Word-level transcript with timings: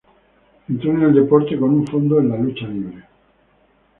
Entró 0.67 0.89
en 0.93 1.03
el 1.03 1.13
deporte 1.13 1.59
con 1.59 1.75
un 1.75 1.85
fondo 1.85 2.17
en 2.19 2.29
la 2.29 2.35
lucha 2.37 2.65
libre. 2.67 3.03